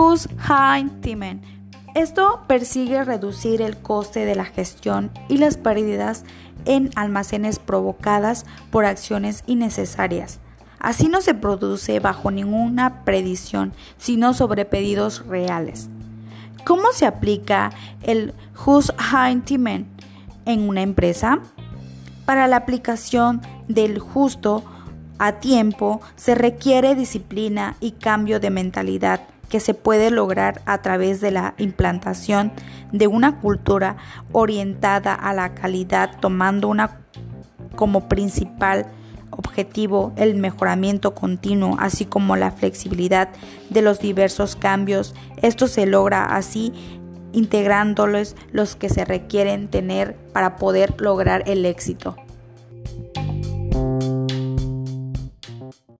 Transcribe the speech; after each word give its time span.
Just-in-Time. 0.00 1.40
Esto 1.94 2.44
persigue 2.46 3.04
reducir 3.04 3.60
el 3.60 3.76
coste 3.76 4.24
de 4.24 4.34
la 4.34 4.46
gestión 4.46 5.10
y 5.28 5.36
las 5.36 5.58
pérdidas 5.58 6.24
en 6.64 6.90
almacenes 6.94 7.58
provocadas 7.58 8.46
por 8.70 8.86
acciones 8.86 9.44
innecesarias. 9.46 10.40
Así 10.78 11.08
no 11.08 11.20
se 11.20 11.34
produce 11.34 12.00
bajo 12.00 12.30
ninguna 12.30 13.04
predicción, 13.04 13.74
sino 13.98 14.32
sobre 14.32 14.64
pedidos 14.64 15.26
reales. 15.26 15.90
¿Cómo 16.64 16.92
se 16.94 17.04
aplica 17.04 17.70
el 18.02 18.32
Just-in-Time 18.54 19.84
en 20.46 20.66
una 20.66 20.80
empresa? 20.80 21.40
Para 22.24 22.46
la 22.46 22.56
aplicación 22.56 23.42
del 23.68 23.98
justo 23.98 24.64
a 25.18 25.32
tiempo 25.32 26.00
se 26.16 26.34
requiere 26.34 26.94
disciplina 26.94 27.76
y 27.80 27.92
cambio 27.92 28.40
de 28.40 28.48
mentalidad 28.48 29.20
que 29.50 29.60
se 29.60 29.74
puede 29.74 30.10
lograr 30.10 30.62
a 30.64 30.80
través 30.80 31.20
de 31.20 31.32
la 31.32 31.54
implantación 31.58 32.52
de 32.92 33.06
una 33.06 33.40
cultura 33.40 33.96
orientada 34.32 35.12
a 35.12 35.34
la 35.34 35.54
calidad 35.54 36.18
tomando 36.20 36.68
una 36.68 37.00
como 37.76 38.08
principal 38.08 38.86
objetivo 39.30 40.12
el 40.16 40.36
mejoramiento 40.36 41.14
continuo, 41.14 41.76
así 41.78 42.04
como 42.04 42.36
la 42.36 42.50
flexibilidad 42.50 43.28
de 43.68 43.82
los 43.82 44.00
diversos 44.00 44.56
cambios. 44.56 45.14
Esto 45.42 45.68
se 45.68 45.86
logra 45.86 46.24
así 46.24 46.72
integrándolos 47.32 48.36
los 48.52 48.76
que 48.76 48.88
se 48.88 49.04
requieren 49.04 49.68
tener 49.68 50.16
para 50.32 50.56
poder 50.56 51.00
lograr 51.00 51.44
el 51.46 51.64
éxito. 51.64 52.16